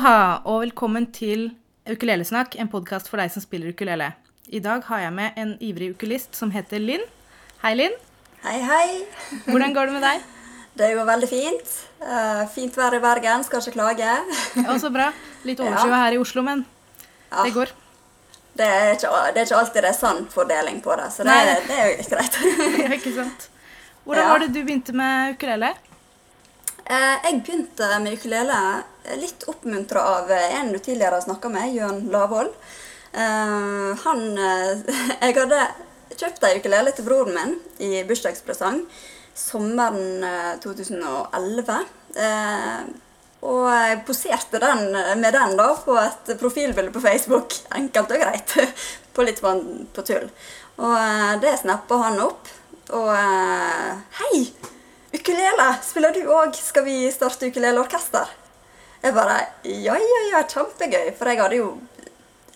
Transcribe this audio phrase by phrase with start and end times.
[0.00, 1.50] Aloha og velkommen til
[1.84, 4.06] Ukulelesnakk, en podkast for deg som spiller ukulele.
[4.48, 7.04] I dag har jeg med en ivrig ukulist som heter Linn.
[7.60, 7.98] Hei, Linn.
[8.40, 8.86] Hei, hei.
[9.44, 10.22] Hvordan går det med deg?
[10.80, 11.74] Det går veldig fint.
[12.00, 14.16] Uh, fint vær i Bergen, skal ikke klage.
[14.64, 15.10] Ja, så bra.
[15.44, 16.00] Litt overskya ja.
[16.06, 16.64] her i Oslo, men
[17.28, 17.44] ja.
[17.44, 17.76] det går.
[18.56, 21.36] Det er, ikke, det er, ikke, alltid det er sann fordeling på det, så det,
[21.68, 22.40] det er jo greit.
[22.86, 23.50] ja, ikke sant.
[24.08, 25.74] Hvordan var det du begynte med ukulele?
[26.90, 28.54] Uh, jeg begynte med ukulele
[29.20, 32.48] litt oppmuntra av en du tidligere har snakka med, Jørn Lavoll.
[33.14, 34.24] Uh, han
[35.22, 35.60] Jeg hadde
[36.18, 37.54] kjøpt ei ukulele til broren min
[37.86, 38.82] i bursdagspresang
[39.38, 40.26] sommeren
[40.64, 41.78] 2011.
[42.18, 42.82] Uh,
[43.46, 44.90] og jeg poserte den,
[45.22, 47.54] med den da på et profilbilde på Facebook.
[47.78, 48.56] Enkelt og greit.
[49.14, 49.54] på litt på,
[49.94, 50.26] på tull.
[50.82, 52.50] Og det snappa han opp.
[52.98, 53.14] Og
[54.18, 54.44] Hei!
[55.20, 55.74] Ukulele!
[55.84, 56.54] Spiller du òg?
[56.56, 58.28] Skal vi starte ukuleleorkester?
[59.02, 61.10] Jeg bare Ja, ja, ja, kjempegøy.
[61.18, 61.72] For jeg hadde jo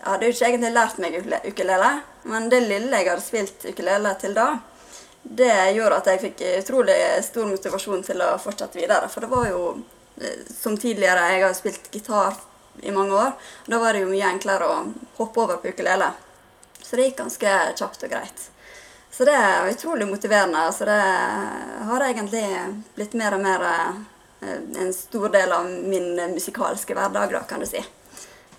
[0.04, 1.14] jeg hadde jo ikke egentlig lært meg
[1.48, 1.90] ukulele,
[2.28, 4.46] men det lille jeg hadde spilt ukulele til da,
[5.24, 9.08] det gjorde at jeg fikk utrolig stor motivasjon til å fortsette videre.
[9.08, 9.62] For det var jo,
[10.20, 12.36] eh, som tidligere, jeg har spilt gitar
[12.82, 13.32] i mange år,
[13.64, 14.82] og da var det jo mye enklere å
[15.16, 16.10] hoppe over på ukulele.
[16.82, 18.48] Så det gikk ganske kjapt og greit.
[19.14, 20.64] Så det er utrolig motiverende.
[20.74, 20.98] Så det
[21.88, 22.44] har egentlig
[22.96, 24.02] blitt mer og mer eh,
[24.44, 27.82] Eh, en stor del av min musikalske hverdag, da, kan du si.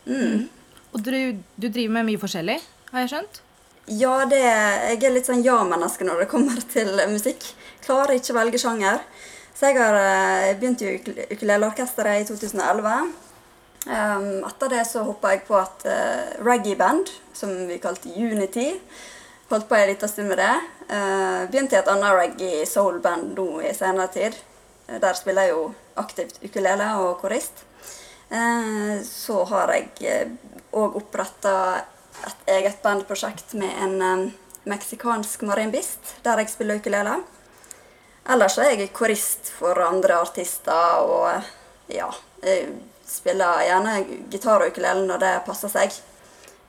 [0.06, 0.48] Mm.
[0.92, 1.12] Og du,
[1.56, 2.60] du, driver med mye forskjellig,
[2.92, 3.42] har jeg skjønt?
[3.86, 7.46] Ja, det, jeg er litt sånn ja-menneske når det kommer til musikk.
[7.86, 9.04] Klarer ikke å velge sjanger.
[9.56, 10.96] Så jeg har eh, begynt i
[11.36, 13.12] ukuleleorkesteret i 2011.
[13.86, 18.72] Um, ehm, etter det så hoppa jeg på et uh, reggae-band som vi kalte Unity.
[19.50, 20.54] Holdt på ei lita stund med det.
[20.90, 24.38] Uh, begynte i et annet reggae-soul-band nå i senere tid.
[24.86, 27.66] Der spiller jeg jo aktivt ukulele og korist.
[28.30, 29.86] Eh, så har jeg
[30.74, 31.54] òg eh, oppretta
[32.26, 34.34] et eget bandprosjekt med en eh,
[34.66, 37.20] meksikansk marimbist, der jeg spiller ukulele.
[38.26, 42.10] Ellers er jeg korist for andre artister, og ja
[42.42, 42.74] Jeg
[43.06, 43.94] spiller gjerne
[44.30, 45.94] gitar og ukulele når det passer seg.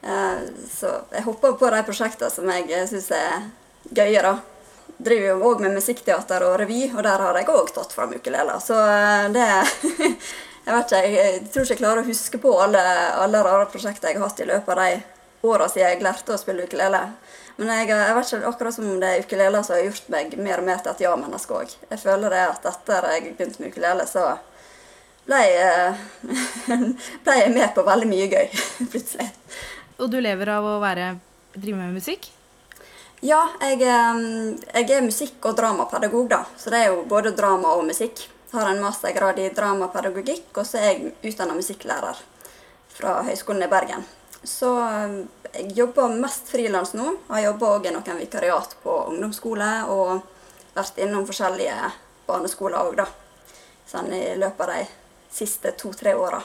[0.06, 3.48] Så jeg hopper på de prosjektene som jeg syns er
[3.90, 4.36] gøye, da
[4.96, 8.58] driver jo òg med musikkteater og revy, og der har jeg òg tatt fram ukulele.
[8.64, 9.48] Så eh, det
[10.66, 12.80] Jeg vet ikke, jeg tror ikke jeg klarer å huske på alle,
[13.22, 16.40] alle rare prosjekter jeg har hatt i løpet av de åra siden jeg lærte å
[16.40, 17.04] spille ukulele.
[17.54, 20.64] Men jeg, jeg, vet ikke, akkurat som det er ukulele som har gjort meg mer
[20.64, 21.76] og mer til et ja-menneske òg.
[21.92, 24.24] Jeg føler det at etter jeg begynte med ukulele, så
[25.30, 25.94] ble jeg,
[27.28, 29.30] ble jeg med på veldig mye gøy plutselig.
[29.96, 31.14] Og du lever av å være,
[31.56, 32.28] drive med musikk?
[33.24, 36.42] Ja, jeg, jeg, er musikk- og dramapedagog, da.
[36.60, 38.26] Så det er jo både drama og musikk.
[38.50, 42.20] Jeg har en mastergrad i dramapedagogikk, og så er jeg utdanna musikklærer
[42.92, 44.04] fra Høgskolen i Bergen.
[44.46, 44.68] Så
[45.54, 47.08] jeg jobber mest frilans nå.
[47.30, 50.20] Har jobba òg i noen vikariat på ungdomsskole og
[50.76, 51.90] vært innom forskjellige
[52.28, 53.08] barneskoler òg, da.
[53.88, 54.84] Sånn i løpet av de
[55.32, 56.42] siste to-tre åra.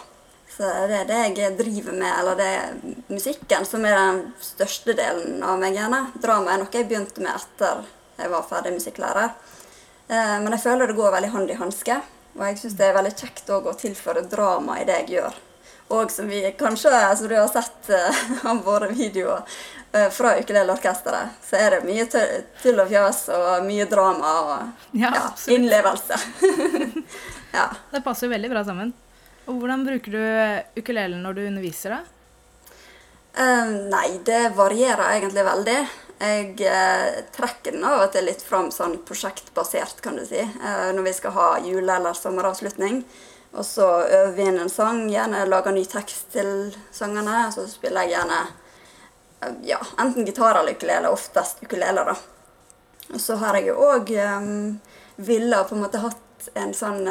[0.52, 2.74] Så det er det jeg driver med, eller det er
[3.08, 5.78] musikken som er den største delen av meg.
[5.80, 6.04] gjerne.
[6.22, 7.86] Drama er noe jeg begynte med etter
[8.22, 9.32] jeg var ferdig musikklærer.
[10.12, 12.02] Eh, men jeg føler det går veldig hånd i hanske.
[12.38, 15.40] Og jeg syns det er veldig kjekt å tilføre drama i det jeg gjør.
[15.92, 21.42] Og som vi kanskje, som du har sett uh, av våre videoer uh, fra Ukuleleorkesteret,
[21.44, 26.20] så er det mye tull og fjas og mye drama og ja, ja, innlevelse.
[27.58, 27.68] ja.
[27.92, 28.94] Det passer jo veldig bra sammen.
[29.50, 32.18] Og hvordan bruker du ukulelen når du underviser, da?
[33.32, 35.78] Uh, nei, det varierer egentlig veldig.
[36.22, 40.42] Jeg uh, trekker den av og til litt fram sånn prosjektbasert, kan du si.
[40.62, 43.02] Uh, når vi skal ha jule- eller sommeravslutning.
[43.52, 47.48] Og så øver vi inn en sang, gjerne lager ny tekst til sangene.
[47.56, 48.44] Så spiller jeg gjerne
[49.66, 52.16] ja, enten gitar eller ukulele, oftest ukulele, da.
[53.12, 54.52] Og så har jeg jo òg um,
[55.20, 57.02] ville på en måte hatt en sånn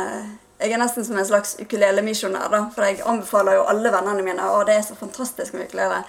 [0.61, 4.67] jeg er nesten som en slags ukulelemisjonær, for jeg anbefaler jo alle vennene mine og
[4.69, 6.03] det er så fantastisk med ukulele.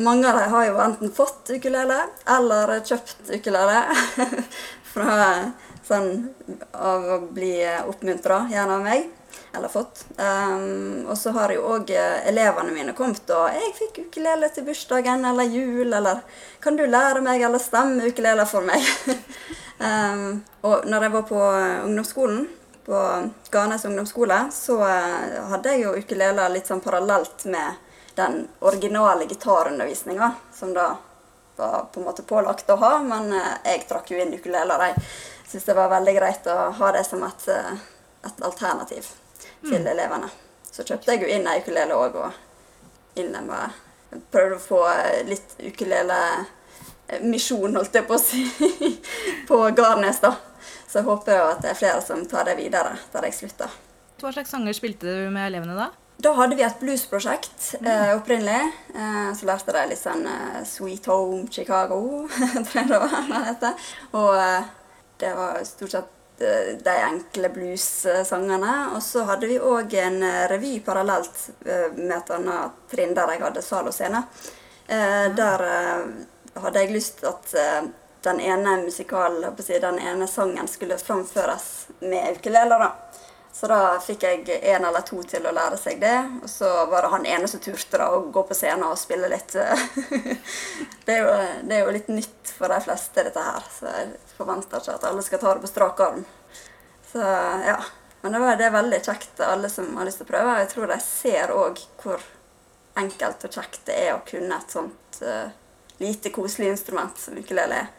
[0.00, 1.98] Mange av dem har jo enten fått ukulele
[2.38, 3.82] eller kjøpt ukulele
[4.92, 5.18] fra
[5.88, 6.10] sånn
[6.72, 7.54] av å bli
[7.88, 9.06] oppmuntra, gjerne av meg.
[9.56, 10.02] Eller fått.
[10.16, 14.66] Um, og så har jo òg eh, elevene mine kommet og 'Jeg fikk ukulele til
[14.66, 16.20] bursdagen eller jul', eller
[16.60, 18.84] 'Kan du lære meg eller stemme ukulele for meg?'
[19.80, 21.40] um, og når jeg var på
[21.88, 22.46] ungdomsskolen,
[22.88, 27.72] på Garnes ungdomsskole, så eh, hadde jeg jo ukulele litt sånn parallelt med
[28.16, 30.96] den originale gitarundervisninga, som da
[31.56, 34.88] var på en måte pålagt å ha, men eh, jeg trakk jo inn ukulele.
[34.88, 34.96] Jeg
[35.50, 37.76] syntes det var veldig greit å ha det som et, eh,
[38.24, 39.04] et alternativ
[39.60, 39.92] til mm.
[39.92, 40.32] elevene.
[40.72, 42.32] Så kjøpte jeg jo inn ei ukulele òg, og
[43.20, 43.68] innlemma
[44.32, 44.88] Prøvde å få
[45.28, 48.48] litt ukulelemisjon, holdt jeg på å si,
[49.50, 50.47] på Garnes, da.
[50.86, 53.70] Så jeg håper jo at det er flere som tar det videre der jeg slutta.
[54.18, 55.90] Hva slags sanger spilte du med elevene da?
[56.18, 58.72] Da hadde vi et bluesprosjekt eh, opprinnelig.
[58.90, 62.00] Eh, så lærte de litt sånn eh, Sweet Home Chicago,
[62.66, 63.90] tror jeg det var heter.
[64.18, 64.72] Og eh,
[65.22, 68.74] det var stort sett eh, de enkle blues-sangene.
[68.96, 71.44] Og så hadde vi òg en eh, revy parallelt
[71.94, 74.24] med et annet trinn der jeg hadde saloscene.
[74.90, 75.66] Eh, der
[76.58, 77.54] hadde jeg lyst til at
[78.22, 82.78] den ene musikalen, den ene sangen skulle framføres med ukulele.
[82.78, 82.92] da.
[83.52, 86.16] Så da fikk jeg en eller to til å lære seg det.
[86.42, 89.30] Og så var det han ene som turte da, å gå på scenen og spille
[89.32, 89.54] litt.
[91.06, 91.32] det, er jo,
[91.66, 93.66] det er jo litt nytt for de fleste, dette her.
[93.74, 96.22] Så jeg forventer ikke at alle skal ta det på strak arm.
[97.10, 97.24] Så
[97.66, 97.80] ja.
[98.20, 100.56] Men det, var, det er veldig kjekt, alle som har lyst til å prøve.
[100.62, 102.22] Jeg tror de ser òg hvor
[102.98, 105.50] enkelt og kjekt det er å kunne et sånt uh,
[106.02, 107.94] lite, koselig instrument som ukulele er.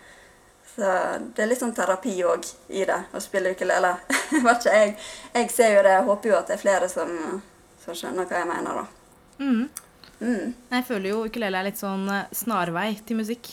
[0.80, 0.92] Så
[1.36, 3.98] det er litt sånn terapi òg i det, å spille ukulele.
[4.70, 4.94] Jeg,
[5.34, 7.10] jeg ser jo det, jeg håper jo at det er flere som,
[7.82, 8.84] som skjønner hva jeg mener, da.
[9.40, 9.64] Mm.
[10.20, 10.54] Mm.
[10.70, 13.50] Jeg føler jo ukulele er litt sånn eh, snarvei til musikk.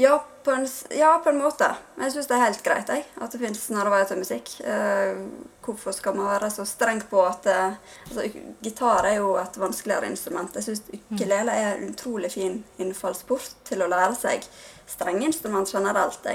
[0.00, 1.68] Ja, på en, ja, på en måte.
[1.94, 4.50] Men jeg syns det er helt greit jeg, at det finnes snarveier til musikk.
[4.66, 5.20] Uh,
[5.62, 7.76] hvorfor skal man være så streng på at uh,
[8.08, 8.26] altså,
[8.64, 10.58] Gitar er jo et vanskeligere instrument.
[10.58, 10.82] Jeg syns
[11.12, 14.48] ukulele er en utrolig fin innfallsport til å lære seg
[14.86, 16.26] strengeinstrument generelt.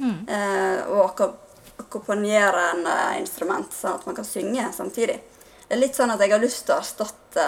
[0.00, 0.28] Mm.
[0.28, 1.20] Eh, og
[1.80, 5.18] akkompagnere en uh, instrument, sånn at man kan synge samtidig.
[5.66, 7.46] Det er litt sånn at jeg har lyst til å erstatte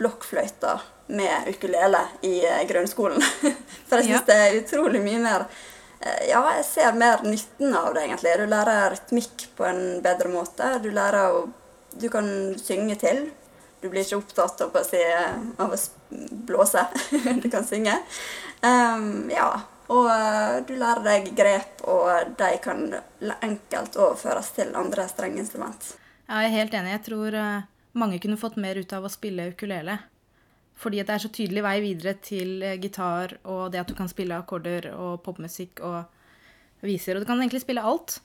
[0.00, 0.78] blokkfløyta
[1.14, 3.22] med ukulele i uh, grunnskolen.
[3.88, 4.24] For jeg syns Ja.
[4.28, 5.46] det er utrolig mye mer
[6.00, 8.34] eh, Ja, jeg ser mer nytten av det, egentlig.
[8.40, 10.74] Du lærer rytmikk på en bedre måte.
[10.82, 11.44] Du lærer å
[11.92, 12.24] Du kan
[12.56, 13.26] synge til.
[13.82, 15.00] Du blir ikke opptatt av å, si,
[15.58, 15.78] av å
[16.46, 16.86] blåse.
[17.42, 17.98] du kan synge.
[18.62, 19.50] Um, ja.
[19.92, 22.86] Og eh, du lærer deg grep, og de kan
[23.42, 25.92] enkelt overføres til andre strengeinstrument.
[26.28, 26.94] Jeg er helt enig.
[26.94, 27.68] Jeg tror eh,
[27.98, 29.98] mange kunne fått mer ut av å spille ukulele.
[30.82, 34.10] Fordi det er så tydelig vei videre til eh, gitar og det at du kan
[34.10, 37.18] spille akkorder og popmusikk og viser.
[37.18, 38.20] Og du kan egentlig spille alt.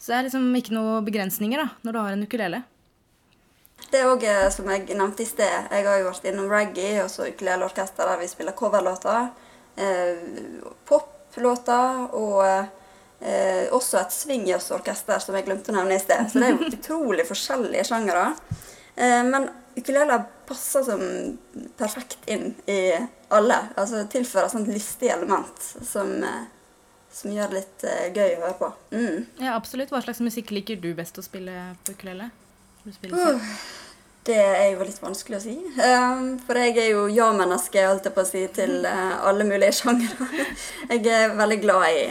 [0.00, 2.62] Så det er liksom ikke noe begrensninger da, når du har en ukulele.
[3.90, 7.08] Det er òg, som jeg nevnte i sted, jeg har jo vært innom reggae og
[7.10, 9.30] så ukuleleorkester der vi spiller coverlåter.
[9.80, 16.28] Eh, Poplåter og eh, også et swingjazz-orkester som jeg glemte å nevne i sted.
[16.30, 18.28] Så det er jo utrolig forskjellige sjangere.
[18.94, 19.48] Eh, men
[19.78, 21.02] ukulele passer som
[21.78, 22.80] perfekt inn i
[23.28, 23.58] alle.
[23.76, 26.44] Altså tilfører sånt lystig element som, eh,
[27.12, 28.70] som gjør det litt eh, gøy å høre på.
[28.94, 29.26] Mm.
[29.38, 29.92] Ja, absolutt.
[29.94, 32.30] Hva slags musikk liker du best å spille på ukulele?
[32.84, 33.36] Du spiller selv.
[33.36, 33.78] Uh,
[34.28, 35.54] det er jo litt vanskelig å si.
[35.80, 39.72] Um, for jeg er jo ja-menneske, holdt jeg på å si, til uh, alle mulige
[39.80, 40.28] sjangere.
[40.90, 42.04] jeg er veldig glad i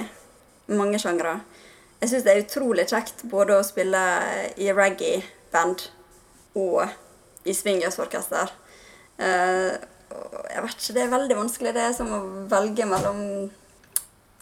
[0.80, 1.40] mange sjangere.
[2.00, 4.02] Jeg syns det er utrolig kjekt både å spille
[4.62, 5.86] i reggae-band
[6.60, 8.52] og i swingjazzorkester.
[9.20, 9.78] Uh,
[10.50, 11.74] jeg vet ikke, det er veldig vanskelig.
[11.76, 13.22] Det er som å velge mellom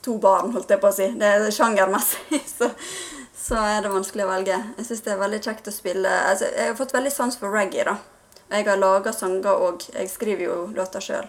[0.05, 1.09] to barn, holdt jeg på å si.
[1.19, 2.71] Det er sjangermessig, så,
[3.47, 4.57] så er det vanskelig å velge.
[4.77, 7.53] Jeg syns det er veldig kjekt å spille altså, Jeg har fått veldig sans for
[7.53, 7.95] reggae, da.
[8.51, 9.85] Jeg har laga sanger òg.
[9.93, 11.27] Jeg skriver jo låter sjøl.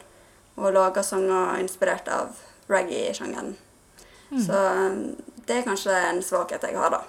[0.59, 2.35] Og lager sanger inspirert av
[2.71, 3.55] reggae-sjangeren.
[4.45, 4.99] Så um,
[5.47, 7.01] det er kanskje en svakhet jeg har, da.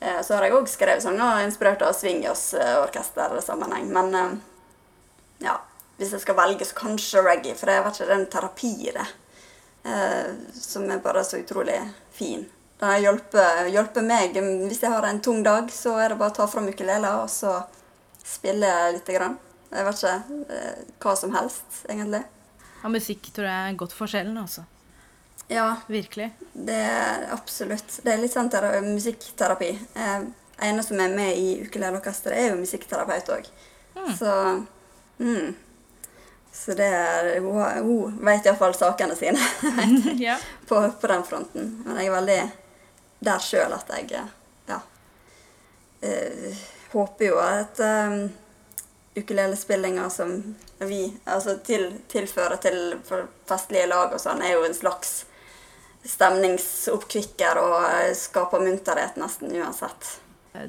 [0.00, 3.86] Eh, Så har jeg òg skrevet sanger inspirert av swingjazzorkestersammenheng.
[3.92, 4.32] Men eh,
[5.46, 5.54] ja,
[5.98, 7.54] hvis jeg skal velge, så kanskje reggae.
[7.58, 9.06] For jeg vet ikke, det er en terapi i det.
[9.84, 11.78] eh, som er bare så utrolig
[12.12, 12.48] fin.
[12.78, 14.36] Den har hjulpet, hjulpet meg.
[14.68, 17.28] Hvis jeg har en tung dag, så er det bare å ta fram ukulele og
[17.32, 17.56] så
[18.22, 19.34] spille lite grann.
[19.72, 20.42] Jeg vet ikke.
[20.54, 22.22] eh, Hva som helst, egentlig.
[22.82, 24.62] Ja, musikk tror jeg er godt for sjelen, altså.
[25.48, 26.30] Ja, Virkelig.
[26.52, 28.00] det er absolutt.
[28.04, 28.50] Det er litt sånn
[28.84, 29.70] musikkterapi.
[29.96, 30.28] En
[30.60, 33.48] ene som er med i ukuleleorkesteret, er jo musikkterapeut òg.
[34.18, 34.34] Så
[35.18, 35.54] mm.
[36.58, 39.38] Så det er Hun, hun vet iallfall sakene sine
[40.26, 40.36] ja.
[40.68, 41.82] på, på den fronten.
[41.84, 42.38] Men jeg er veldig
[43.20, 44.28] der sjøl at jeg eh,
[44.68, 44.80] ja,
[46.06, 46.60] eh,
[46.92, 48.28] håper jo at um,
[49.18, 50.36] ukulelespillinga som
[50.78, 52.78] vi altså til, tilfører til
[53.48, 55.24] festlige lag og sånn, er jo en slags
[56.08, 60.14] stemningsoppkvikker og eh, skaper munterhet nesten uansett.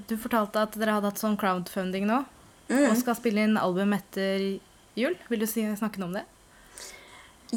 [0.10, 2.24] Du fortalte at dere hadde hatt sånn crowdfunding nå,
[2.70, 2.92] Mm.
[2.92, 4.60] og skal spille inn album etter
[4.94, 5.16] jul.
[5.26, 6.22] Vil du si, snakke noe om det?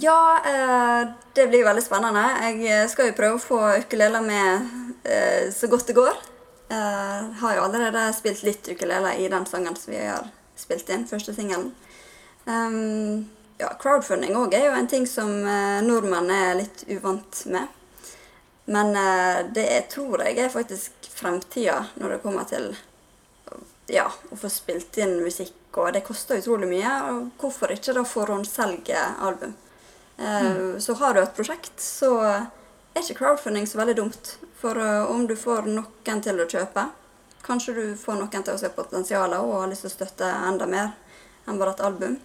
[0.00, 2.22] Ja, eh, det blir veldig spennende.
[2.46, 4.70] Jeg eh, skal jo prøve å få ukulele med eh,
[5.52, 6.18] så godt det går.
[6.70, 11.08] Jeg har jo allerede spilt litt ukulele i den sangen som vi har spilt inn,
[11.10, 11.72] første singelen.
[12.46, 13.26] Um,
[13.62, 17.68] ja, crowdfunding òg er jo en ting som eh, nordmenn er litt uvant med.
[18.72, 22.72] Men eh, det er, tror jeg er faktisk fremtida når det kommer til
[23.92, 25.54] ja, å få spilt inn musikk.
[25.78, 26.94] Og det koster utrolig mye.
[27.12, 29.54] Og hvorfor ikke da forhåndsselge album?
[30.18, 30.80] Eh, mm.
[30.82, 34.36] Så har du et prosjekt, så er ikke crowdfunding så veldig dumt.
[34.62, 36.86] For uh, om du får noen til å kjøpe,
[37.42, 40.68] kanskje du får noen til å se potensialet og har lyst til å støtte enda
[40.70, 40.92] mer
[41.50, 42.16] enn bare et album.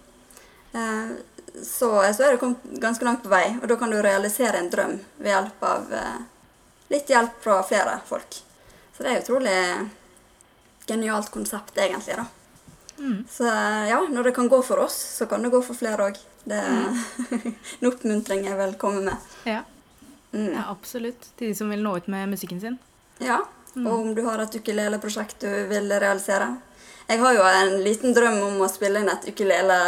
[0.70, 1.18] Uh,
[1.58, 4.70] så, så, er du kommet ganske langt på vei, og da kan du realisere en
[4.70, 5.94] drøm ved hjelp av
[6.92, 8.36] litt hjelp fra flere folk.
[8.94, 9.56] Så det er utrolig
[10.86, 12.14] genialt konsept, egentlig.
[12.20, 12.26] da.
[12.98, 13.24] Mm.
[13.30, 13.44] Så
[13.90, 16.22] ja, når det kan gå for oss, så kan det gå for flere òg.
[16.44, 17.02] Det mm.
[17.80, 19.34] en oppmuntring jeg vil komme med.
[19.48, 19.64] Ja.
[20.32, 20.52] Mm.
[20.54, 21.30] Ja, absolutt.
[21.36, 22.78] Til de som vil nå ut med musikken sin.
[23.18, 23.40] Ja,
[23.74, 23.86] mm.
[23.86, 26.56] og om du har et ukuleleprosjekt du vil realisere.
[27.08, 29.78] Jeg har jo en liten drøm om å spille inn et ukulele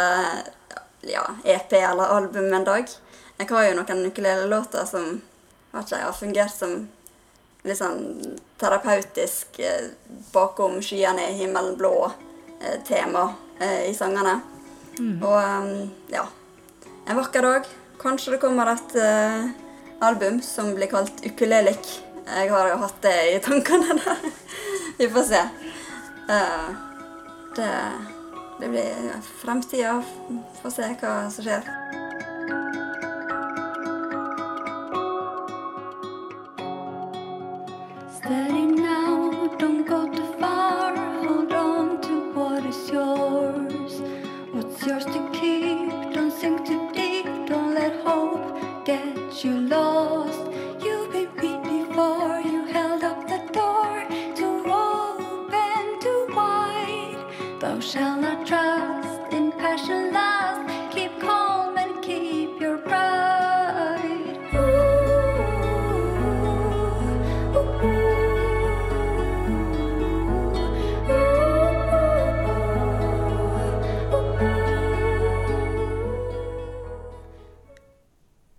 [1.05, 2.89] ja, EP eller album en dag.
[3.37, 5.13] Jeg har jo noen ukulelelåter som
[5.77, 6.87] ikke, har fungert som
[7.65, 8.01] litt sånn
[8.61, 9.91] terapeutisk eh,
[10.33, 13.27] bakom skyene i himmelen blå-tema
[13.59, 14.39] eh, eh, i sangene.
[14.99, 15.21] Mm.
[15.23, 16.25] Og um, ja
[17.07, 17.69] En vakker dag
[18.01, 18.95] kanskje det kommer et
[20.01, 21.89] album som blir kalt Ukulelik.
[22.25, 24.29] Jeg har jo hatt det i tankene der.
[24.99, 25.41] Vi får se.
[26.29, 26.69] Uh,
[27.55, 27.71] det,
[28.59, 29.99] det blir fremtida.
[30.61, 32.00] Får se hva som skjer.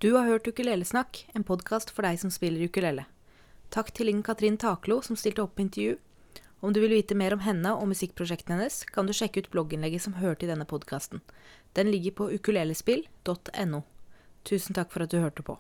[0.03, 3.05] Du har hørt Ukulelesnakk, en podkast for deg som spiller ukulele.
[3.71, 5.93] Takk til Linn Katrin Taklo som stilte opp på intervju.
[6.59, 10.03] Om du vil vite mer om henne og musikkprosjektene hennes, kan du sjekke ut blogginnlegget
[10.03, 11.23] som hørte i denne podkasten.
[11.79, 13.85] Den ligger på ukulelespill.no.
[14.43, 15.55] Tusen takk for at du hørte på.